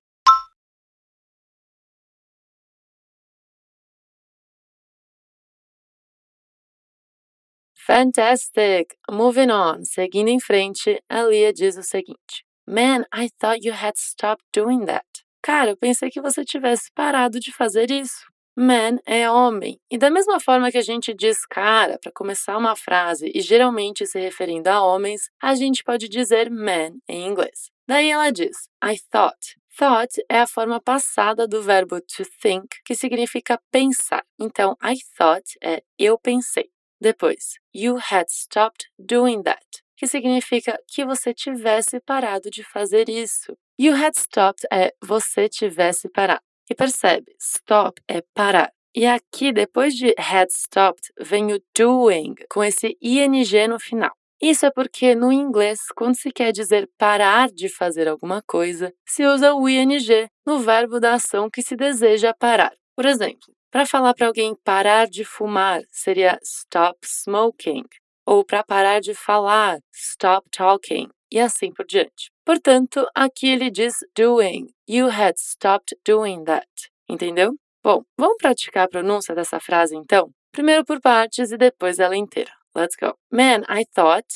Fantastic! 7.75 8.99
Moving 9.11 9.51
on. 9.51 9.87
Seguindo 9.87 10.29
em 10.29 10.39
frente, 10.39 11.03
a 11.09 11.23
Lia 11.23 11.51
diz 11.51 11.79
o 11.79 11.83
seguinte: 11.83 12.45
Man, 12.67 13.07
I 13.11 13.31
thought 13.41 13.65
you 13.65 13.73
had 13.73 13.97
stopped 13.97 14.45
doing 14.53 14.85
that. 14.85 15.07
Cara, 15.43 15.71
eu 15.71 15.77
pensei 15.79 16.11
que 16.11 16.21
você 16.21 16.45
tivesse 16.45 16.91
parado 16.95 17.41
de 17.41 17.51
fazer 17.51 17.91
isso. 17.91 18.27
Man 18.61 18.99
é 19.07 19.31
homem. 19.31 19.81
E 19.89 19.97
da 19.97 20.11
mesma 20.11 20.41
forma 20.41 20.73
que 20.73 20.79
a 20.79 20.83
gente 20.83 21.15
diz 21.15 21.47
cara 21.47 21.97
para 21.97 22.11
começar 22.11 22.59
uma 22.59 22.75
frase 22.75 23.31
e 23.33 23.41
geralmente 23.41 24.05
se 24.05 24.19
referindo 24.19 24.69
a 24.69 24.83
homens, 24.83 25.31
a 25.41 25.55
gente 25.55 25.85
pode 25.85 26.09
dizer 26.09 26.51
man 26.51 26.99
em 27.09 27.25
inglês. 27.25 27.71
Daí 27.87 28.11
ela 28.11 28.33
diz: 28.33 28.69
I 28.85 28.99
thought. 29.13 29.57
Thought 29.79 30.25
é 30.29 30.41
a 30.41 30.47
forma 30.49 30.81
passada 30.81 31.47
do 31.47 31.63
verbo 31.63 32.01
to 32.01 32.25
think, 32.43 32.67
que 32.85 32.97
significa 32.97 33.61
pensar. 33.71 34.25
Então, 34.37 34.77
I 34.83 34.97
thought 35.17 35.57
é 35.63 35.85
eu 35.97 36.19
pensei. 36.19 36.69
Depois, 37.01 37.61
you 37.73 37.97
had 38.11 38.27
stopped 38.29 38.89
doing 38.99 39.41
that, 39.45 39.85
que 39.97 40.09
significa 40.09 40.77
que 40.89 41.05
você 41.05 41.33
tivesse 41.33 42.01
parado 42.01 42.51
de 42.51 42.65
fazer 42.65 43.09
isso. 43.09 43.57
You 43.79 43.95
had 43.95 44.17
stopped 44.17 44.67
é 44.73 44.93
você 45.01 45.49
tivesse 45.49 46.09
parado. 46.09 46.48
E 46.71 46.75
percebe, 46.75 47.35
stop 47.41 48.01
é 48.07 48.23
parar. 48.35 48.71
E 48.95 49.07
aqui, 49.07 49.53
depois 49.53 49.95
de 49.95 50.15
had 50.19 50.49
stopped, 50.51 51.13
vem 51.21 51.53
o 51.53 51.63
doing, 51.77 52.35
com 52.51 52.65
esse 52.65 52.97
ing 53.01 53.69
no 53.69 53.79
final. 53.79 54.11
Isso 54.41 54.67
é 54.67 54.71
porque 54.71 55.15
no 55.15 55.33
inglês, 55.33 55.81
quando 55.97 56.15
se 56.15 56.31
quer 56.31 56.53
dizer 56.53 56.89
parar 56.97 57.49
de 57.51 57.69
fazer 57.69 58.07
alguma 58.07 58.43
coisa, 58.47 58.93
se 59.07 59.27
usa 59.27 59.55
o 59.55 59.69
ing 59.69 60.29
no 60.47 60.59
verbo 60.61 61.01
da 61.01 61.15
ação 61.15 61.51
que 61.51 61.63
se 61.63 61.75
deseja 61.75 62.35
parar. 62.35 62.73
Por 62.95 63.05
exemplo, 63.05 63.53
para 63.71 63.85
falar 63.85 64.15
para 64.15 64.27
alguém 64.27 64.55
parar 64.65 65.07
de 65.07 65.25
fumar, 65.25 65.83
seria 65.91 66.39
stop 66.43 66.99
smoking. 67.05 67.85
Ou 68.31 68.45
para 68.45 68.63
parar 68.63 69.01
de 69.01 69.15
falar, 69.15 69.79
stop 69.91 70.47
talking. 70.51 71.09
E 71.33 71.41
assim 71.41 71.73
por 71.73 71.87
diante. 71.87 72.31
Portanto, 72.45 73.07
aqui 73.15 73.49
ele 73.49 73.71
diz 73.71 73.95
doing. 74.15 74.67
You 74.87 75.09
had 75.09 75.39
stopped 75.39 75.97
doing 76.05 76.45
that. 76.45 76.69
Entendeu? 77.09 77.55
Bom, 77.83 78.05
vamos 78.19 78.37
praticar 78.37 78.85
a 78.85 78.89
pronúncia 78.89 79.35
dessa 79.35 79.59
frase 79.59 79.97
então? 79.97 80.31
Primeiro 80.53 80.85
por 80.85 81.01
partes 81.01 81.53
e 81.53 81.57
depois 81.57 81.99
ela 81.99 82.15
inteira. 82.15 82.53
Let's 82.77 82.97
go. 83.01 83.19
Man, 83.33 83.63
I 83.67 83.87
thought. 83.95 84.29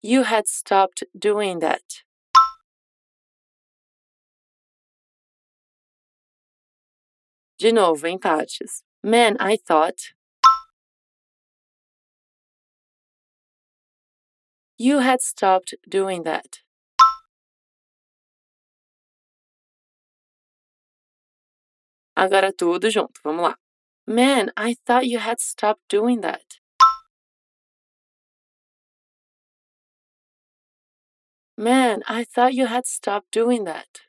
You 0.00 0.22
had 0.22 0.44
stopped 0.46 1.04
doing 1.12 1.58
that. 1.58 1.82
De 7.58 7.72
novo, 7.72 8.06
em 8.06 8.16
partes. 8.16 8.84
Man, 9.04 9.36
I 9.40 9.56
thought. 9.56 10.12
You 14.78 15.00
had 15.00 15.20
stopped 15.20 15.74
doing 15.88 16.22
that. 16.22 16.60
Agora 22.16 22.52
tudo 22.52 22.90
junto, 22.90 23.20
vamos 23.24 23.42
lá. 23.42 23.54
Man, 24.06 24.52
I 24.56 24.76
thought 24.86 25.06
you 25.06 25.18
had 25.18 25.40
stopped 25.40 25.88
doing 25.88 26.20
that. 26.20 26.60
Man, 31.56 32.02
I 32.06 32.22
thought 32.22 32.54
you 32.54 32.66
had 32.66 32.86
stopped 32.86 33.32
doing 33.32 33.64
that. 33.64 34.02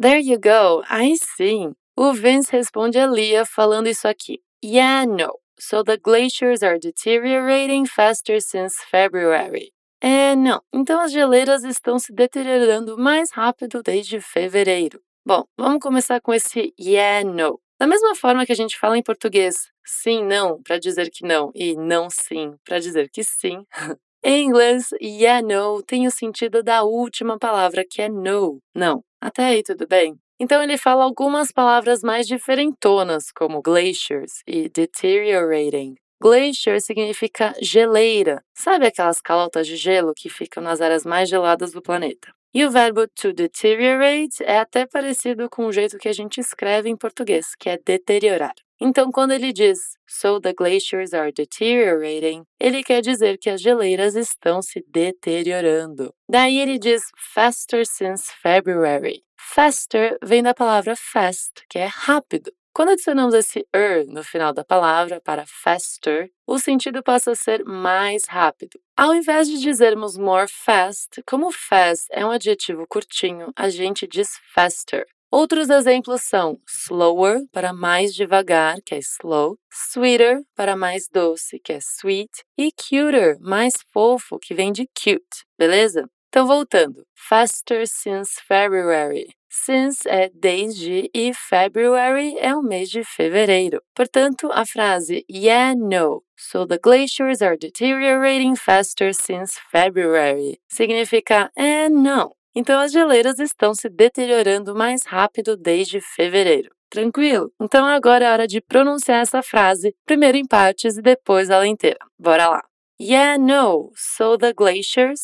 There 0.00 0.18
you 0.18 0.38
go, 0.38 0.82
I 0.88 1.14
see. 1.16 1.68
O 1.94 2.14
Vince 2.14 2.50
responde 2.50 2.98
a 2.98 3.06
Lia 3.06 3.44
falando 3.44 3.86
isso 3.86 4.08
aqui. 4.08 4.40
Yeah, 4.64 5.04
no. 5.04 5.38
So 5.58 5.84
the 5.84 5.98
glaciers 5.98 6.62
are 6.62 6.78
deteriorating 6.78 7.84
faster 7.84 8.40
since 8.40 8.82
February. 8.90 9.74
É, 10.00 10.34
não. 10.34 10.62
Então 10.72 10.98
as 11.02 11.12
geleiras 11.12 11.64
estão 11.64 11.98
se 11.98 12.14
deteriorando 12.14 12.96
mais 12.96 13.30
rápido 13.30 13.82
desde 13.82 14.22
fevereiro. 14.22 15.02
Bom, 15.22 15.44
vamos 15.54 15.80
começar 15.80 16.18
com 16.22 16.32
esse 16.32 16.72
yeah, 16.80 17.22
no. 17.22 17.60
Da 17.78 17.86
mesma 17.86 18.14
forma 18.14 18.46
que 18.46 18.52
a 18.52 18.56
gente 18.56 18.78
fala 18.78 18.96
em 18.96 19.02
português 19.02 19.68
sim, 19.84 20.24
não 20.24 20.62
para 20.62 20.78
dizer 20.78 21.10
que 21.10 21.26
não 21.26 21.50
e 21.54 21.76
não 21.76 22.08
sim 22.08 22.54
para 22.64 22.78
dizer 22.78 23.10
que 23.10 23.22
sim. 23.22 23.66
em 24.24 24.46
inglês, 24.46 24.88
yeah, 25.02 25.46
no 25.46 25.82
tem 25.82 26.06
o 26.06 26.10
sentido 26.10 26.62
da 26.62 26.84
última 26.84 27.38
palavra 27.38 27.84
que 27.86 28.00
é 28.00 28.08
no, 28.08 28.62
não. 28.74 29.04
Até 29.20 29.44
aí 29.44 29.62
tudo 29.62 29.86
bem? 29.86 30.18
Então 30.38 30.62
ele 30.62 30.78
fala 30.78 31.04
algumas 31.04 31.52
palavras 31.52 32.02
mais 32.02 32.26
diferentonas, 32.26 33.30
como 33.30 33.60
glaciers 33.60 34.42
e 34.46 34.68
deteriorating. 34.70 35.94
Glacier 36.22 36.80
significa 36.80 37.54
geleira. 37.60 38.42
Sabe 38.54 38.86
aquelas 38.86 39.20
calotas 39.20 39.66
de 39.66 39.76
gelo 39.76 40.12
que 40.16 40.28
ficam 40.28 40.62
nas 40.62 40.80
áreas 40.80 41.04
mais 41.04 41.28
geladas 41.28 41.72
do 41.72 41.82
planeta? 41.82 42.32
E 42.52 42.64
o 42.64 42.70
verbo 42.70 43.06
to 43.08 43.32
deteriorate 43.32 44.42
é 44.42 44.58
até 44.58 44.86
parecido 44.86 45.48
com 45.48 45.66
o 45.66 45.72
jeito 45.72 45.98
que 45.98 46.08
a 46.08 46.12
gente 46.12 46.40
escreve 46.40 46.88
em 46.88 46.96
português, 46.96 47.54
que 47.54 47.68
é 47.68 47.78
deteriorar. 47.78 48.54
Então, 48.80 49.12
quando 49.12 49.32
ele 49.32 49.52
diz 49.52 49.78
So 50.08 50.40
the 50.40 50.54
glaciers 50.54 51.12
are 51.12 51.30
deteriorating, 51.30 52.44
ele 52.58 52.82
quer 52.82 53.02
dizer 53.02 53.38
que 53.38 53.50
as 53.50 53.60
geleiras 53.60 54.16
estão 54.16 54.62
se 54.62 54.82
deteriorando. 54.88 56.14
Daí 56.28 56.58
ele 56.58 56.78
diz 56.78 57.02
faster 57.34 57.86
since 57.86 58.32
February. 58.42 59.22
Faster 59.38 60.18
vem 60.22 60.42
da 60.42 60.54
palavra 60.54 60.94
fast, 60.96 61.52
que 61.68 61.78
é 61.78 61.86
rápido. 61.86 62.50
Quando 62.72 62.90
adicionamos 62.90 63.34
esse 63.34 63.66
er 63.74 64.06
no 64.06 64.22
final 64.22 64.52
da 64.52 64.64
palavra 64.64 65.20
para 65.20 65.44
faster, 65.44 66.30
o 66.46 66.58
sentido 66.58 67.02
passa 67.02 67.32
a 67.32 67.34
ser 67.34 67.64
mais 67.64 68.24
rápido. 68.26 68.78
Ao 68.96 69.12
invés 69.12 69.48
de 69.48 69.58
dizermos 69.58 70.16
more 70.16 70.46
fast, 70.48 71.20
como 71.26 71.50
fast 71.50 72.06
é 72.10 72.24
um 72.24 72.30
adjetivo 72.30 72.86
curtinho, 72.86 73.52
a 73.56 73.68
gente 73.68 74.06
diz 74.06 74.38
faster. 74.54 75.04
Outros 75.32 75.70
exemplos 75.70 76.22
são 76.22 76.58
slower, 76.68 77.46
para 77.52 77.72
mais 77.72 78.14
devagar, 78.14 78.78
que 78.84 78.96
é 78.96 78.98
slow, 78.98 79.56
sweeter, 79.72 80.42
para 80.56 80.74
mais 80.74 81.08
doce, 81.08 81.60
que 81.60 81.72
é 81.72 81.78
sweet, 81.78 82.30
e 82.58 82.72
cuter, 82.72 83.38
mais 83.38 83.74
fofo, 83.92 84.40
que 84.40 84.54
vem 84.54 84.72
de 84.72 84.86
cute, 84.88 85.44
beleza? 85.56 86.04
Então, 86.28 86.46
voltando. 86.46 87.04
Faster 87.14 87.86
since 87.86 88.40
February. 88.46 89.26
Since 89.48 90.08
é 90.08 90.30
desde 90.32 91.10
e 91.12 91.32
February 91.34 92.36
é 92.38 92.54
o 92.54 92.62
mês 92.62 92.88
de 92.88 93.02
fevereiro. 93.02 93.82
Portanto, 93.96 94.48
a 94.52 94.64
frase 94.64 95.24
Yeah, 95.28 95.74
no. 95.74 96.22
So 96.36 96.66
the 96.66 96.78
glaciers 96.78 97.42
are 97.42 97.56
deteriorating 97.56 98.54
faster 98.54 99.12
since 99.12 99.58
February. 99.72 100.60
Significa 100.68 101.50
é, 101.56 101.88
não. 101.88 102.32
Então 102.54 102.80
as 102.80 102.92
geleiras 102.92 103.38
estão 103.38 103.74
se 103.74 103.88
deteriorando 103.88 104.74
mais 104.74 105.04
rápido 105.04 105.56
desde 105.56 106.00
fevereiro. 106.00 106.70
Tranquilo? 106.90 107.52
Então 107.60 107.86
agora 107.86 108.24
é 108.24 108.32
hora 108.32 108.46
de 108.48 108.60
pronunciar 108.60 109.22
essa 109.22 109.42
frase, 109.42 109.94
primeiro 110.04 110.36
em 110.36 110.46
partes 110.46 110.96
e 110.96 111.02
depois 111.02 111.48
ela 111.48 111.66
inteira. 111.66 111.98
Bora 112.18 112.48
lá. 112.48 112.62
Yeah, 113.00 113.38
no. 113.38 113.92
So 113.94 114.36
the 114.36 114.52
glaciers 114.52 115.20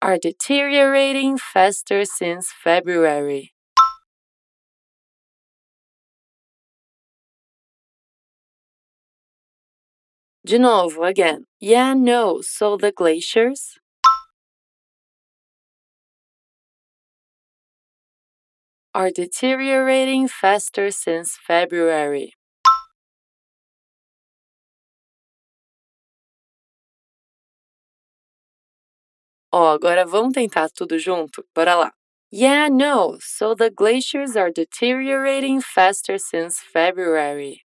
are 0.00 0.18
deteriorating 0.18 1.38
faster 1.38 2.04
since 2.06 2.52
February. 2.62 3.53
De 10.46 10.58
novo, 10.58 11.04
again. 11.04 11.46
Yeah, 11.58 11.94
no. 11.94 12.40
So 12.42 12.76
the 12.76 12.92
glaciers 12.92 13.78
are 18.94 19.10
deteriorating 19.10 20.28
faster 20.28 20.90
since 20.90 21.36
February. 21.36 22.34
Ó, 29.52 29.68
agora 29.72 30.04
vamos 30.04 30.32
tentar 30.34 30.68
tudo 30.70 30.98
junto? 30.98 31.44
Bora 31.54 31.76
lá. 31.76 31.92
Yeah, 32.30 32.68
no. 32.68 33.18
So 33.20 33.54
the 33.54 33.70
glaciers 33.70 34.36
are 34.36 34.50
deteriorating 34.50 35.60
faster 35.60 36.18
since 36.18 36.60
February. 36.60 37.63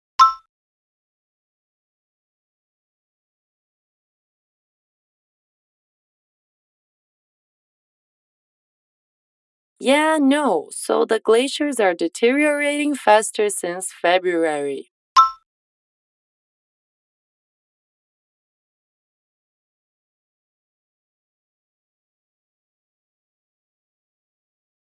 Yeah, 9.80 10.18
no. 10.22 10.70
So 10.72 11.04
the 11.06 11.20
glaciers 11.20 11.80
are 11.82 11.94
deteriorating 11.94 12.96
faster 12.96 13.50
since 13.50 13.92
February. 13.92 14.90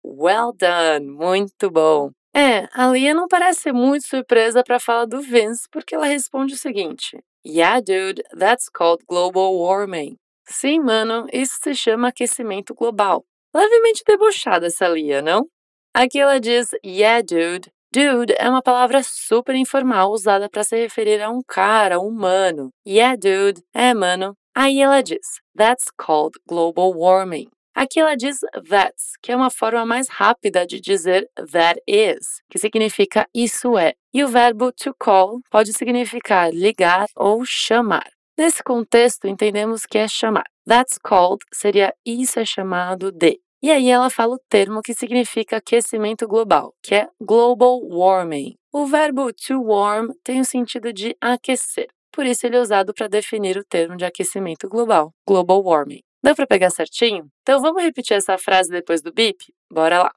Well 0.04 0.52
done! 0.52 1.08
Muito 1.10 1.70
bom! 1.70 2.10
É, 2.34 2.68
a 2.72 2.86
Lia 2.90 3.12
não 3.12 3.28
parece 3.28 3.60
ser 3.62 3.72
muito 3.72 4.06
surpresa 4.06 4.62
para 4.64 4.76
a 4.76 4.80
fala 4.80 5.06
do 5.06 5.20
Vince, 5.20 5.68
porque 5.70 5.94
ela 5.94 6.06
responde 6.06 6.54
o 6.54 6.56
seguinte: 6.56 7.18
Yeah, 7.44 7.80
dude, 7.80 8.22
that's 8.38 8.68
called 8.70 9.04
global 9.08 9.54
warming. 9.58 10.16
Sim, 10.48 10.80
mano, 10.80 11.26
isso 11.32 11.58
se 11.62 11.74
chama 11.74 12.08
aquecimento 12.08 12.74
global. 12.74 13.24
Levemente 13.54 14.02
debochada 14.06 14.66
essa 14.66 14.88
Lia, 14.88 15.20
não? 15.20 15.46
Aqui 15.92 16.20
ela 16.20 16.38
diz 16.38 16.70
Yeah, 16.84 17.20
dude. 17.20 17.70
Dude 17.92 18.32
é 18.38 18.48
uma 18.48 18.62
palavra 18.62 19.02
super 19.02 19.56
informal 19.56 20.12
usada 20.12 20.48
para 20.48 20.62
se 20.62 20.76
referir 20.76 21.20
a 21.20 21.28
um 21.30 21.40
cara, 21.46 21.98
um 21.98 22.06
humano. 22.06 22.70
Yeah, 22.86 23.16
dude. 23.16 23.60
É, 23.74 23.92
mano. 23.92 24.36
Aí 24.54 24.80
ela 24.80 25.02
diz 25.02 25.40
That's 25.56 25.86
called 25.96 26.38
global 26.46 26.92
warming. 26.94 27.48
Aqui 27.74 27.98
ela 27.98 28.16
diz 28.16 28.38
that's, 28.68 29.12
que 29.22 29.32
é 29.32 29.36
uma 29.36 29.50
forma 29.50 29.86
mais 29.86 30.08
rápida 30.08 30.66
de 30.66 30.80
dizer 30.80 31.28
that 31.52 31.80
is, 31.86 32.42
que 32.50 32.58
significa 32.58 33.26
isso 33.34 33.78
é. 33.78 33.94
E 34.12 34.22
o 34.22 34.28
verbo 34.28 34.72
to 34.72 34.94
call 34.98 35.40
pode 35.50 35.72
significar 35.72 36.52
ligar 36.52 37.06
ou 37.16 37.44
chamar. 37.44 38.08
Nesse 38.40 38.62
contexto, 38.62 39.28
entendemos 39.28 39.84
que 39.84 39.98
é 39.98 40.08
chamar. 40.08 40.46
That's 40.66 40.96
called 40.96 41.44
seria 41.52 41.92
isso 42.06 42.40
é 42.40 42.44
chamado 42.46 43.12
de. 43.12 43.38
E 43.62 43.70
aí 43.70 43.90
ela 43.90 44.08
fala 44.08 44.36
o 44.36 44.40
termo 44.48 44.80
que 44.80 44.94
significa 44.94 45.58
aquecimento 45.58 46.26
global, 46.26 46.72
que 46.82 46.94
é 46.94 47.06
global 47.20 47.78
warming. 47.82 48.54
O 48.72 48.86
verbo 48.86 49.30
to 49.34 49.62
warm 49.62 50.08
tem 50.24 50.40
o 50.40 50.44
sentido 50.46 50.90
de 50.90 51.14
aquecer, 51.20 51.88
por 52.10 52.24
isso 52.24 52.46
ele 52.46 52.56
é 52.56 52.60
usado 52.60 52.94
para 52.94 53.08
definir 53.08 53.58
o 53.58 53.64
termo 53.64 53.94
de 53.94 54.06
aquecimento 54.06 54.70
global, 54.70 55.12
global 55.28 55.62
warming. 55.62 56.00
Deu 56.24 56.34
para 56.34 56.46
pegar 56.46 56.70
certinho? 56.70 57.28
Então 57.42 57.60
vamos 57.60 57.82
repetir 57.82 58.16
essa 58.16 58.38
frase 58.38 58.70
depois 58.70 59.02
do 59.02 59.12
beep? 59.12 59.36
Bora 59.70 60.04
lá. 60.04 60.14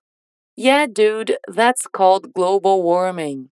Yeah, 0.58 0.86
dude, 0.88 1.38
that's 1.54 1.90
called 1.92 2.32
global 2.34 2.82
warming. 2.82 3.50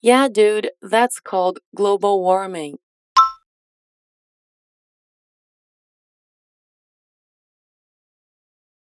Yeah, 0.00 0.28
dude, 0.28 0.70
that's 0.80 1.18
called 1.18 1.58
global 1.74 2.22
warming. 2.22 2.78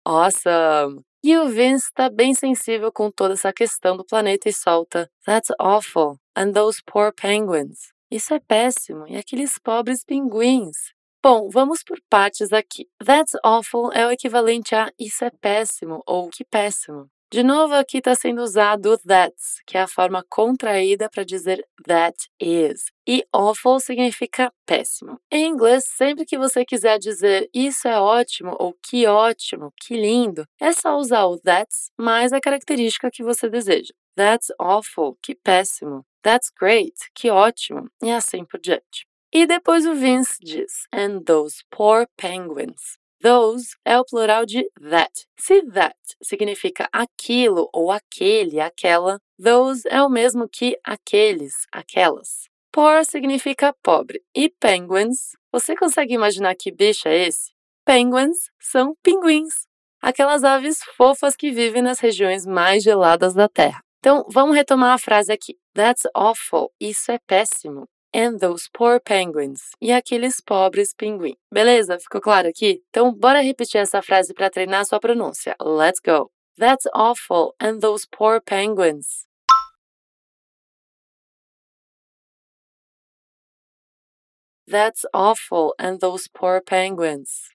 Awesome! 0.05 1.03
E 1.23 1.37
o 1.37 1.47
Vince 1.47 1.85
está 1.85 2.09
bem 2.09 2.33
sensível 2.33 2.91
com 2.91 3.11
toda 3.11 3.33
essa 3.33 3.53
questão 3.53 3.95
do 3.95 4.05
planeta 4.05 4.49
e 4.49 4.53
solta 4.53 5.09
That's 5.25 5.51
awful. 5.59 6.17
And 6.35 6.53
those 6.53 6.81
poor 6.85 7.11
penguins. 7.13 7.91
Isso 8.09 8.33
é 8.33 8.39
péssimo. 8.39 9.07
E 9.07 9.15
aqueles 9.15 9.57
pobres 9.59 10.03
pinguins. 10.03 10.77
Bom, 11.23 11.49
vamos 11.49 11.83
por 11.83 11.99
partes 12.09 12.51
aqui. 12.51 12.87
That's 13.03 13.35
awful 13.43 13.91
é 13.93 14.05
o 14.07 14.11
equivalente 14.11 14.75
a 14.75 14.91
isso 14.99 15.23
é 15.23 15.29
péssimo 15.29 16.01
ou 16.05 16.29
que 16.29 16.43
péssimo. 16.43 17.07
De 17.33 17.43
novo, 17.43 17.73
aqui 17.75 17.99
está 17.99 18.13
sendo 18.13 18.41
usado 18.41 18.97
that's, 18.97 19.61
que 19.65 19.77
é 19.77 19.81
a 19.81 19.87
forma 19.87 20.21
contraída 20.29 21.09
para 21.09 21.23
dizer 21.23 21.65
that 21.87 22.27
is. 22.37 22.91
E 23.07 23.23
awful 23.31 23.79
significa 23.79 24.51
péssimo. 24.65 25.17
Em 25.31 25.47
inglês, 25.47 25.85
sempre 25.85 26.25
que 26.25 26.37
você 26.37 26.65
quiser 26.65 26.99
dizer 26.99 27.49
isso 27.53 27.87
é 27.87 27.97
ótimo 27.97 28.53
ou 28.59 28.75
que 28.83 29.07
ótimo, 29.07 29.71
que 29.81 29.95
lindo, 29.95 30.45
é 30.59 30.73
só 30.73 30.97
usar 30.97 31.23
o 31.23 31.39
that's 31.39 31.89
mais 31.97 32.33
a 32.33 32.41
característica 32.41 33.09
que 33.09 33.23
você 33.23 33.49
deseja. 33.49 33.93
That's 34.17 34.51
awful, 34.59 35.17
que 35.21 35.33
péssimo. 35.33 36.05
That's 36.21 36.51
great, 36.59 36.95
que 37.15 37.29
ótimo, 37.29 37.89
e 38.03 38.11
assim 38.11 38.43
por 38.43 38.59
diante. 38.59 39.07
E 39.33 39.45
depois 39.45 39.85
o 39.85 39.95
Vince 39.95 40.37
diz, 40.41 40.85
and 40.93 41.21
those 41.21 41.63
poor 41.71 42.05
penguins. 42.17 42.99
Those 43.21 43.75
é 43.85 43.99
o 43.99 44.03
plural 44.03 44.47
de 44.47 44.67
that. 44.89 45.27
Se 45.37 45.61
that 45.73 45.95
significa 46.23 46.89
aquilo 46.91 47.69
ou 47.71 47.91
aquele, 47.91 48.59
aquela, 48.59 49.19
those 49.39 49.87
é 49.87 50.01
o 50.01 50.09
mesmo 50.09 50.49
que 50.49 50.75
aqueles, 50.83 51.53
aquelas. 51.71 52.49
Poor 52.71 53.05
significa 53.05 53.75
pobre. 53.83 54.23
E 54.35 54.49
penguins, 54.49 55.33
você 55.51 55.75
consegue 55.75 56.15
imaginar 56.15 56.55
que 56.55 56.71
bicho 56.71 57.07
é 57.07 57.27
esse? 57.27 57.51
Penguins 57.85 58.49
são 58.59 58.95
pinguins, 59.03 59.67
aquelas 60.01 60.43
aves 60.43 60.79
fofas 60.97 61.35
que 61.35 61.51
vivem 61.51 61.81
nas 61.81 61.99
regiões 61.99 62.45
mais 62.45 62.81
geladas 62.81 63.35
da 63.35 63.47
Terra. 63.47 63.83
Então, 63.99 64.25
vamos 64.29 64.55
retomar 64.55 64.93
a 64.93 64.97
frase 64.97 65.31
aqui. 65.31 65.55
That's 65.75 66.07
awful. 66.15 66.71
Isso 66.79 67.11
é 67.11 67.19
péssimo. 67.27 67.87
And 68.13 68.39
those 68.39 68.69
poor 68.73 68.99
penguins. 68.99 69.71
E 69.79 69.91
aqueles 69.91 70.41
pobres 70.41 70.93
pinguins. 70.93 71.37
Beleza? 71.51 71.97
Ficou 71.97 72.19
claro 72.19 72.49
aqui? 72.49 72.83
Então, 72.89 73.13
bora 73.13 73.41
repetir 73.41 73.79
essa 73.79 74.01
frase 74.01 74.33
para 74.33 74.49
treinar 74.49 74.85
sua 74.85 74.99
pronúncia. 74.99 75.55
Let's 75.61 75.99
go. 75.99 76.29
That's 76.57 76.85
awful. 76.93 77.55
And 77.59 77.79
those 77.79 78.05
poor 78.05 78.41
penguins. 78.41 79.25
That's 84.67 85.05
awful. 85.13 85.73
And 85.79 85.99
those 85.99 86.27
poor 86.27 86.61
penguins. 86.61 87.49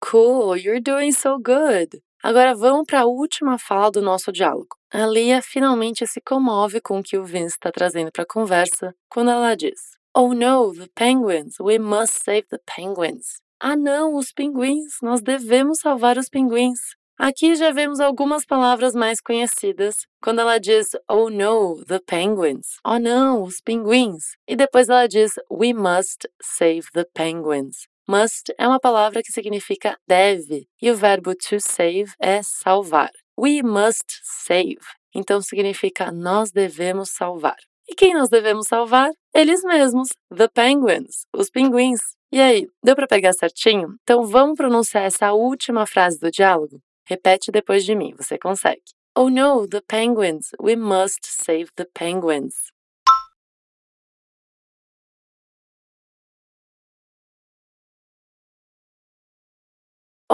Cool, 0.00 0.54
you're 0.56 0.80
doing 0.80 1.12
so 1.12 1.38
good. 1.38 2.02
Agora 2.26 2.54
vamos 2.54 2.86
para 2.86 3.00
a 3.02 3.04
última 3.04 3.58
fala 3.58 3.90
do 3.90 4.00
nosso 4.00 4.32
diálogo. 4.32 4.78
A 4.90 5.04
Lia 5.04 5.42
finalmente 5.42 6.06
se 6.06 6.22
comove 6.22 6.80
com 6.80 6.98
o 6.98 7.02
que 7.02 7.18
o 7.18 7.22
Vince 7.22 7.56
está 7.56 7.70
trazendo 7.70 8.10
para 8.10 8.22
a 8.22 8.26
conversa 8.26 8.94
quando 9.10 9.30
ela 9.30 9.54
diz: 9.54 9.78
Oh 10.16 10.32
no, 10.32 10.72
the 10.72 10.88
penguins, 10.94 11.60
we 11.60 11.78
must 11.78 12.24
save 12.24 12.46
the 12.48 12.58
penguins. 12.74 13.42
Ah 13.60 13.76
não, 13.76 14.14
os 14.14 14.32
pinguins, 14.32 14.94
nós 15.02 15.20
devemos 15.20 15.80
salvar 15.80 16.16
os 16.16 16.30
pinguins. 16.30 16.78
Aqui 17.18 17.54
já 17.56 17.70
vemos 17.72 18.00
algumas 18.00 18.46
palavras 18.46 18.94
mais 18.94 19.20
conhecidas, 19.20 19.96
quando 20.22 20.40
ela 20.40 20.58
diz 20.58 20.92
Oh 21.06 21.28
no, 21.28 21.84
the 21.84 22.00
penguins. 22.06 22.78
Oh 22.82 22.98
não, 22.98 23.42
os 23.42 23.60
pinguins. 23.60 24.34
E 24.48 24.56
depois 24.56 24.88
ela 24.88 25.06
diz 25.06 25.34
We 25.50 25.74
must 25.74 26.26
save 26.40 26.86
the 26.94 27.04
penguins. 27.04 27.86
Must 28.06 28.52
é 28.58 28.68
uma 28.68 28.78
palavra 28.78 29.22
que 29.22 29.32
significa 29.32 29.98
deve 30.06 30.68
e 30.80 30.90
o 30.90 30.94
verbo 30.94 31.34
to 31.34 31.58
save 31.58 32.12
é 32.20 32.42
salvar. 32.42 33.10
We 33.38 33.62
must 33.62 34.04
save. 34.22 34.80
Então 35.14 35.40
significa 35.40 36.12
nós 36.12 36.50
devemos 36.50 37.10
salvar. 37.10 37.56
E 37.88 37.94
quem 37.94 38.12
nós 38.12 38.28
devemos 38.28 38.66
salvar? 38.66 39.10
Eles 39.34 39.62
mesmos, 39.62 40.08
the 40.36 40.48
penguins, 40.48 41.26
os 41.34 41.48
pinguins. 41.48 42.00
E 42.30 42.40
aí, 42.40 42.66
deu 42.82 42.94
para 42.94 43.06
pegar 43.06 43.32
certinho? 43.32 43.96
Então 44.02 44.26
vamos 44.26 44.56
pronunciar 44.56 45.04
essa 45.04 45.32
última 45.32 45.86
frase 45.86 46.18
do 46.18 46.30
diálogo? 46.30 46.80
Repete 47.06 47.50
depois 47.50 47.84
de 47.84 47.94
mim, 47.94 48.14
você 48.16 48.38
consegue. 48.38 48.82
Oh 49.16 49.30
no, 49.30 49.66
the 49.66 49.80
penguins! 49.80 50.50
We 50.60 50.76
must 50.76 51.24
save 51.24 51.70
the 51.76 51.86
penguins! 51.94 52.73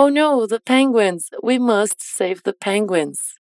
Oh 0.03 0.09
no, 0.09 0.47
the 0.47 0.61
penguins! 0.61 1.29
We 1.43 1.59
must 1.59 2.01
save 2.01 2.43
the 2.43 2.55
penguins! 2.55 3.35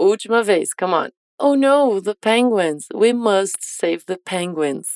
Última 0.00 0.42
vez, 0.42 0.72
come 0.72 0.94
on. 0.94 1.10
Oh 1.38 1.54
no, 1.54 2.00
the 2.00 2.14
penguins! 2.14 2.88
We 2.94 3.12
must 3.12 3.62
save 3.62 4.06
the 4.06 4.16
penguins! 4.16 4.88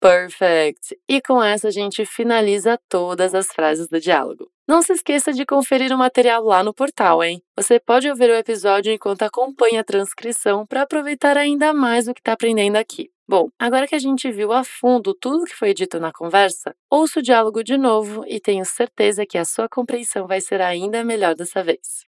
Perfect! 0.00 0.94
E 1.08 1.20
com 1.20 1.42
essa 1.42 1.66
a 1.66 1.70
gente 1.72 2.06
finaliza 2.06 2.78
todas 2.88 3.34
as 3.34 3.48
frases 3.48 3.88
do 3.88 3.98
diálogo. 3.98 4.48
Não 4.68 4.82
se 4.82 4.92
esqueça 4.92 5.32
de 5.32 5.46
conferir 5.46 5.90
o 5.94 5.96
material 5.96 6.44
lá 6.44 6.62
no 6.62 6.74
portal, 6.74 7.24
hein? 7.24 7.42
Você 7.56 7.80
pode 7.80 8.06
ouvir 8.06 8.28
o 8.28 8.34
episódio 8.34 8.92
enquanto 8.92 9.22
acompanha 9.22 9.80
a 9.80 9.84
transcrição 9.84 10.66
para 10.66 10.82
aproveitar 10.82 11.38
ainda 11.38 11.72
mais 11.72 12.06
o 12.06 12.12
que 12.12 12.20
está 12.20 12.34
aprendendo 12.34 12.76
aqui. 12.76 13.10
Bom, 13.26 13.48
agora 13.58 13.86
que 13.86 13.94
a 13.94 13.98
gente 13.98 14.30
viu 14.30 14.52
a 14.52 14.62
fundo 14.62 15.14
tudo 15.14 15.46
que 15.46 15.56
foi 15.56 15.72
dito 15.72 15.98
na 15.98 16.12
conversa, 16.12 16.74
ouça 16.90 17.20
o 17.20 17.22
diálogo 17.22 17.64
de 17.64 17.78
novo 17.78 18.26
e 18.28 18.38
tenho 18.38 18.62
certeza 18.66 19.24
que 19.24 19.38
a 19.38 19.44
sua 19.46 19.70
compreensão 19.70 20.26
vai 20.26 20.42
ser 20.42 20.60
ainda 20.60 21.02
melhor 21.02 21.34
dessa 21.34 21.64
vez. 21.64 22.06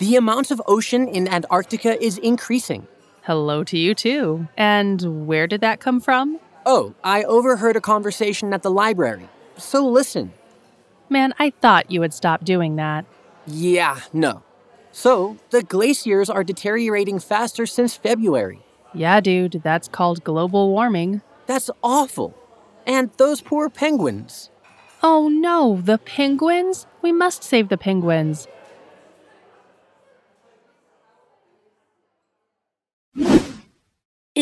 The 0.00 0.16
amount 0.16 0.50
of 0.50 0.60
ocean 0.66 1.08
in 1.12 1.28
Antarctica 1.28 1.96
is 2.04 2.18
increasing. 2.18 2.82
Hello 3.28 3.62
to 3.62 3.76
you 3.76 3.94
too. 3.94 4.48
And 4.58 5.24
where 5.24 5.46
did 5.46 5.60
that 5.60 5.78
come 5.78 6.00
from? 6.00 6.40
Oh, 6.64 6.94
I 7.02 7.24
overheard 7.24 7.76
a 7.76 7.80
conversation 7.80 8.52
at 8.52 8.62
the 8.62 8.70
library. 8.70 9.28
So 9.56 9.86
listen. 9.86 10.32
Man, 11.08 11.34
I 11.38 11.50
thought 11.60 11.90
you 11.90 12.00
would 12.00 12.14
stop 12.14 12.44
doing 12.44 12.76
that. 12.76 13.04
Yeah, 13.46 14.00
no. 14.12 14.42
So, 14.92 15.38
the 15.50 15.62
glaciers 15.62 16.30
are 16.30 16.44
deteriorating 16.44 17.18
faster 17.18 17.66
since 17.66 17.96
February. 17.96 18.60
Yeah, 18.94 19.20
dude, 19.20 19.60
that's 19.64 19.88
called 19.88 20.22
global 20.22 20.70
warming. 20.70 21.22
That's 21.46 21.70
awful. 21.82 22.36
And 22.86 23.10
those 23.16 23.40
poor 23.40 23.68
penguins. 23.68 24.50
Oh 25.02 25.28
no, 25.28 25.80
the 25.82 25.98
penguins? 25.98 26.86
We 27.00 27.10
must 27.10 27.42
save 27.42 27.68
the 27.68 27.78
penguins. 27.78 28.46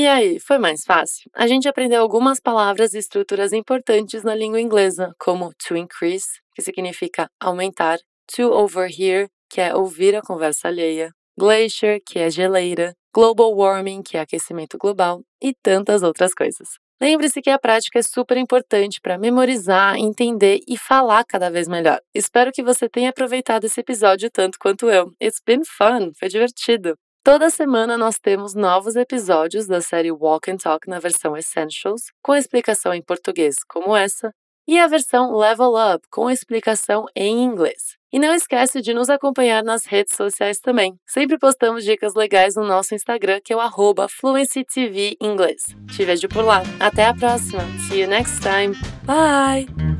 E 0.00 0.06
aí, 0.06 0.40
foi 0.40 0.56
mais 0.56 0.82
fácil? 0.82 1.30
A 1.34 1.46
gente 1.46 1.68
aprendeu 1.68 2.00
algumas 2.00 2.40
palavras 2.40 2.94
e 2.94 2.98
estruturas 2.98 3.52
importantes 3.52 4.22
na 4.22 4.34
língua 4.34 4.58
inglesa, 4.58 5.14
como 5.18 5.52
to 5.68 5.76
increase, 5.76 6.40
que 6.54 6.62
significa 6.62 7.28
aumentar, 7.38 7.98
to 8.34 8.50
overhear, 8.50 9.28
que 9.50 9.60
é 9.60 9.74
ouvir 9.74 10.16
a 10.16 10.22
conversa 10.22 10.68
alheia, 10.68 11.12
glacier, 11.38 12.00
que 12.02 12.18
é 12.18 12.30
geleira, 12.30 12.94
global 13.14 13.54
warming, 13.54 14.02
que 14.02 14.16
é 14.16 14.20
aquecimento 14.20 14.78
global, 14.78 15.20
e 15.38 15.52
tantas 15.62 16.02
outras 16.02 16.32
coisas. 16.32 16.78
Lembre-se 16.98 17.42
que 17.42 17.50
a 17.50 17.58
prática 17.58 17.98
é 17.98 18.02
super 18.02 18.38
importante 18.38 19.02
para 19.02 19.18
memorizar, 19.18 19.98
entender 19.98 20.60
e 20.66 20.78
falar 20.78 21.26
cada 21.26 21.50
vez 21.50 21.68
melhor. 21.68 22.00
Espero 22.14 22.52
que 22.52 22.62
você 22.62 22.88
tenha 22.88 23.10
aproveitado 23.10 23.66
esse 23.66 23.78
episódio 23.78 24.30
tanto 24.30 24.58
quanto 24.58 24.88
eu. 24.88 25.12
It's 25.22 25.42
been 25.46 25.62
fun, 25.62 26.12
foi 26.18 26.30
divertido. 26.30 26.96
Toda 27.22 27.50
semana 27.50 27.98
nós 27.98 28.18
temos 28.18 28.54
novos 28.54 28.96
episódios 28.96 29.66
da 29.66 29.82
série 29.82 30.10
Walk 30.10 30.50
and 30.50 30.56
Talk 30.56 30.88
na 30.88 30.98
versão 30.98 31.36
Essentials, 31.36 32.04
com 32.22 32.34
explicação 32.34 32.94
em 32.94 33.02
português, 33.02 33.56
como 33.68 33.94
essa, 33.94 34.32
e 34.66 34.78
a 34.78 34.86
versão 34.86 35.36
Level 35.36 35.74
Up, 35.74 36.06
com 36.10 36.30
explicação 36.30 37.04
em 37.14 37.42
inglês. 37.42 37.98
E 38.12 38.18
não 38.18 38.34
esquece 38.34 38.80
de 38.80 38.94
nos 38.94 39.10
acompanhar 39.10 39.62
nas 39.62 39.84
redes 39.84 40.16
sociais 40.16 40.60
também. 40.60 40.94
Sempre 41.06 41.38
postamos 41.38 41.84
dicas 41.84 42.14
legais 42.14 42.56
no 42.56 42.64
nosso 42.64 42.94
Instagram, 42.94 43.40
que 43.44 43.52
é 43.52 43.56
o 43.56 44.08
FluencyTV 44.08 45.16
Inglês. 45.20 45.76
Te 45.94 46.04
vejo 46.04 46.28
por 46.28 46.44
lá. 46.44 46.62
Até 46.80 47.04
a 47.04 47.14
próxima. 47.14 47.62
See 47.86 48.00
you 48.00 48.08
next 48.08 48.40
time. 48.40 48.74
Bye! 49.04 49.99